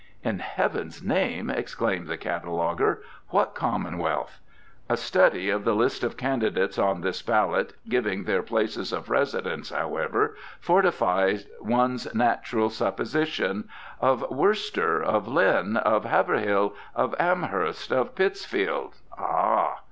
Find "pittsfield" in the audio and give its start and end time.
18.15-18.95